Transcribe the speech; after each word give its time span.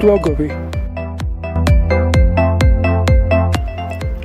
Slogovi 0.00 0.50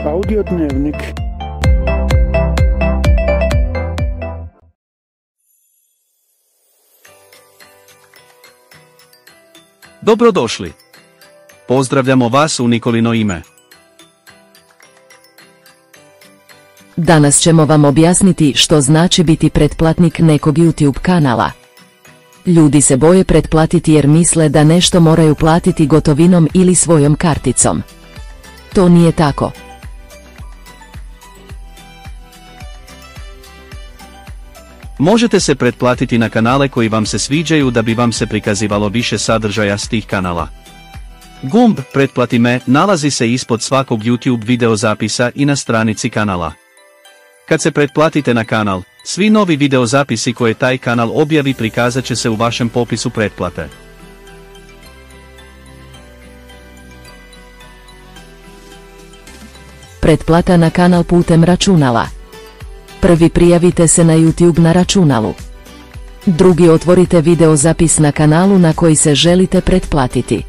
Audio 0.05 0.43
dnevnik 0.43 0.95
Dobrodošli. 10.01 10.73
Pozdravljamo 11.67 12.29
vas 12.29 12.59
u 12.59 12.67
Nikolino 12.67 13.13
ime. 13.13 13.41
Danas 16.95 17.39
ćemo 17.39 17.65
vam 17.65 17.85
objasniti 17.85 18.53
što 18.55 18.81
znači 18.81 19.23
biti 19.23 19.49
pretplatnik 19.49 20.19
nekog 20.19 20.55
YouTube 20.55 20.99
kanala. 21.01 21.62
Ljudi 22.45 22.81
se 22.81 22.97
boje 22.97 23.23
pretplatiti 23.23 23.93
jer 23.93 24.07
misle 24.07 24.49
da 24.49 24.63
nešto 24.63 24.99
moraju 24.99 25.35
platiti 25.35 25.87
gotovinom 25.87 26.49
ili 26.53 26.75
svojom 26.75 27.15
karticom. 27.15 27.83
To 28.73 28.89
nije 28.89 29.11
tako. 29.11 29.51
Možete 34.97 35.39
se 35.39 35.55
pretplatiti 35.55 36.17
na 36.17 36.29
kanale 36.29 36.69
koji 36.69 36.89
vam 36.89 37.05
se 37.05 37.19
sviđaju 37.19 37.71
da 37.71 37.81
bi 37.81 37.93
vam 37.93 38.11
se 38.11 38.27
prikazivalo 38.27 38.87
više 38.87 39.17
sadržaja 39.17 39.77
s 39.77 39.87
tih 39.87 40.05
kanala. 40.05 40.47
Gumb 41.41 41.79
Pretplati 41.93 42.39
me 42.39 42.59
nalazi 42.65 43.09
se 43.09 43.31
ispod 43.31 43.61
svakog 43.61 44.03
YouTube 44.03 44.45
video 44.45 44.75
zapisa 44.75 45.31
i 45.35 45.45
na 45.45 45.55
stranici 45.55 46.09
kanala. 46.09 46.62
Kad 47.45 47.61
se 47.61 47.71
pretplatite 47.71 48.33
na 48.33 48.43
kanal, 48.43 48.81
svi 49.03 49.29
novi 49.29 49.55
video 49.55 49.85
zapisi 49.85 50.33
koje 50.33 50.53
taj 50.53 50.77
kanal 50.77 51.11
objavi 51.13 51.53
prikazat 51.53 52.05
će 52.05 52.15
se 52.15 52.29
u 52.29 52.35
vašem 52.35 52.69
popisu 52.69 53.09
pretplate. 53.09 53.69
Pretplata 59.99 60.57
na 60.57 60.69
kanal 60.69 61.03
putem 61.03 61.43
računala. 61.43 62.07
Prvi 62.99 63.29
prijavite 63.29 63.87
se 63.87 64.03
na 64.03 64.13
YouTube 64.13 64.59
na 64.59 64.71
računalu. 64.71 65.33
Drugi 66.25 66.69
otvorite 66.69 67.21
video 67.21 67.55
zapis 67.55 67.99
na 67.99 68.11
kanalu 68.11 68.59
na 68.59 68.73
koji 68.73 68.95
se 68.95 69.15
želite 69.15 69.61
pretplatiti. 69.61 70.43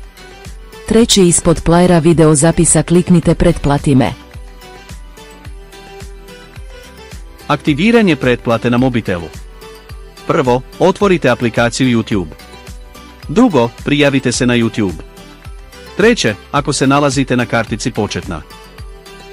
Treći 0.88 1.22
ispod 1.22 1.62
playera 1.64 2.02
video 2.02 2.34
zapisa 2.34 2.82
kliknite 2.82 3.34
pretplati 3.34 3.94
me. 3.94 4.23
Aktiviranje 7.48 8.16
pretplate 8.16 8.70
na 8.70 8.78
mobitelu. 8.78 9.28
Prvo, 10.26 10.62
otvorite 10.78 11.28
aplikaciju 11.28 11.98
YouTube. 11.98 12.32
Drugo, 13.28 13.68
prijavite 13.84 14.32
se 14.32 14.46
na 14.46 14.54
YouTube. 14.54 15.00
Treće, 15.96 16.34
ako 16.52 16.72
se 16.72 16.86
nalazite 16.86 17.36
na 17.36 17.46
kartici 17.46 17.90
početna. 17.90 18.42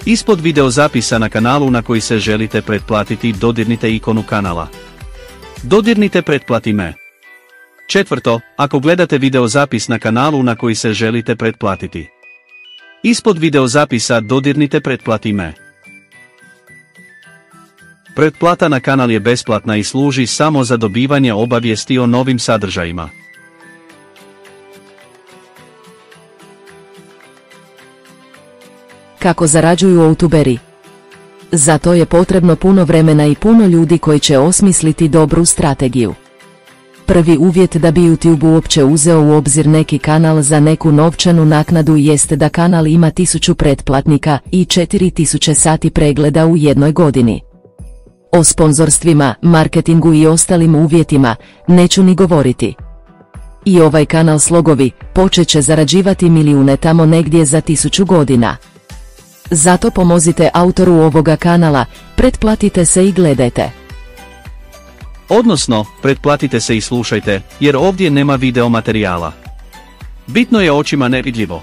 Ispod 0.06 0.42
video 0.42 0.70
zapisa 0.70 1.18
na 1.18 1.30
kanalu 1.30 1.72
na 1.72 1.81
koji 1.81 2.02
se 2.02 2.20
želite 2.20 2.62
pretplatiti 2.62 3.34
dodirnite 3.34 3.95
ikonu 3.95 4.23
kanala. 4.23 4.68
Dodirnite 5.64 6.22
pretplati 6.22 6.73
me. 6.73 6.94
Četvrto, 7.88 8.40
ako 8.58 8.80
gledate 8.80 9.18
video 9.18 9.48
zapis 9.48 9.88
na 9.88 10.00
kanalu 10.00 10.44
na 10.44 10.56
koji 10.56 10.75
se 10.75 10.94
želite 10.94 11.36
pretplatiti. 11.36 12.09
Ispod 13.03 13.38
video 13.38 13.68
zapisa 13.68 14.20
dodirnite 14.20 14.80
pretplati 14.80 15.34
me. 15.34 15.61
Pretplata 18.16 18.67
na 18.67 18.80
kanal 18.80 19.12
je 19.12 19.20
besplatna 19.20 19.78
i 19.78 19.84
služi 19.84 20.28
samo 20.28 20.64
za 20.64 20.78
dobivanje 20.78 21.34
obavijesti 21.34 22.00
o 22.00 22.06
novim 22.06 22.40
sadržajima. 22.40 23.09
Kako 29.19 29.47
zarađuju 29.47 30.00
youtuberi? 30.00 30.58
Za 31.52 31.78
to 31.78 31.94
je 31.94 32.06
potrebno 32.06 32.56
puno 32.56 32.84
vremena 32.85 33.25
i 33.25 33.35
puno 33.35 33.68
ljudi 33.68 33.97
koji 33.97 34.19
će 34.19 34.38
osmisliti 34.38 35.08
dobru 35.08 35.46
strategiju. 35.46 36.14
Prvi 37.06 37.38
uvjet 37.38 37.78
da 37.78 37.91
bi 37.91 38.02
YouTube 38.02 38.53
uopće 38.53 38.84
uzeo 38.84 39.22
u 39.22 39.31
obzir 39.31 39.68
neki 39.68 40.00
kanal 40.00 40.41
za 40.41 40.59
neku 40.59 40.91
novčanu 40.91 41.46
naknadu 41.46 41.96
jest 41.96 42.34
da 42.34 42.50
kanal 42.50 42.88
ima 42.88 43.12
1000 43.12 43.53
pretplatnika 43.53 44.40
i 44.52 44.66
4000 44.66 45.53
sati 45.53 45.90
pregleda 45.90 46.46
u 46.46 46.58
jednoj 46.58 46.91
godini. 46.91 47.50
O 48.31 48.44
sponzorstvima, 48.44 49.36
marketingu 49.42 50.14
i 50.14 50.28
ostalim 50.28 50.75
uvjetima 50.75 51.36
neću 51.68 52.03
ni 52.03 52.16
govoriti. 52.16 52.75
I 53.66 53.81
ovaj 53.81 54.06
kanal 54.06 54.40
Slogovi 54.40 54.92
počet 55.14 55.47
će 55.47 55.62
zarađivati 55.62 56.30
milijune 56.30 56.78
tamo 56.78 57.06
negdje 57.06 57.46
za 57.46 57.62
tisuću 57.62 58.06
godina. 58.06 58.58
Zato 59.52 59.91
pomozite 59.91 60.50
autoru 60.53 60.94
ovoga 60.94 61.36
kanala, 61.36 61.86
pretplatite 62.16 62.86
se 62.86 63.08
i 63.08 63.12
gledajte. 63.12 63.72
Odnosno, 65.30 65.86
pretplatite 66.02 66.59
se 66.59 66.78
i 66.78 66.81
slušajte, 66.81 67.41
jer 67.59 67.75
ovdje 67.78 68.09
nema 68.12 68.36
video 68.36 68.70
materijala. 68.70 69.31
Bitno 70.28 70.62
je 70.62 70.72
očima 70.72 71.08
nevidljivo. 71.08 71.62